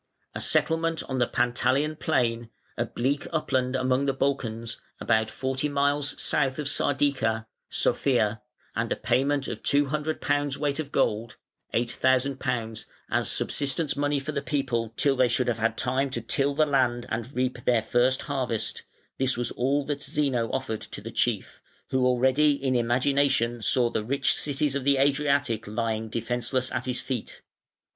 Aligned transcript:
A 0.33 0.39
settlement 0.39 1.03
on 1.07 1.19
the 1.19 1.27
Pantalian 1.27 1.95
plain, 1.95 2.49
a 2.75 2.87
bleak 2.87 3.27
upland 3.31 3.75
among 3.75 4.07
the 4.07 4.13
Balkans, 4.15 4.81
about 4.99 5.29
forty 5.29 5.69
miles 5.69 6.19
south 6.19 6.57
of 6.57 6.67
Sardica 6.67 7.45
(Sofia), 7.69 8.41
and 8.75 8.91
a 8.91 8.95
payment 8.95 9.47
of 9.47 9.61
two 9.61 9.85
hundred 9.89 10.19
pounds' 10.19 10.57
weight 10.57 10.79
of 10.79 10.91
gold 10.91 11.37
(£8,000) 11.75 12.85
as 13.11 13.29
subsistence 13.29 13.95
money 13.95 14.19
for 14.19 14.31
the 14.31 14.41
people 14.41 14.91
till 14.97 15.15
they 15.15 15.27
should 15.27 15.47
have 15.47 15.59
had 15.59 15.77
time 15.77 16.09
to 16.09 16.19
till 16.21 16.55
the 16.55 16.65
land 16.65 17.05
and 17.09 17.31
reap 17.31 17.63
their 17.65 17.83
first 17.83 18.23
harvest, 18.23 18.81
this 19.19 19.37
was 19.37 19.51
all 19.51 19.85
that 19.85 20.01
Zeno 20.01 20.49
offered 20.51 20.81
to 20.81 21.01
the 21.01 21.11
chief, 21.11 21.61
who 21.91 22.07
already 22.07 22.53
in 22.53 22.75
imagination 22.75 23.61
saw 23.61 23.91
the 23.91 24.03
rich 24.03 24.33
cities 24.33 24.73
of 24.73 24.83
the 24.83 24.97
Adriatic 24.97 25.67
lying 25.67 26.09
defenceless 26.09 26.71
at 26.71 26.85
his 26.85 26.99
feet. 26.99 27.43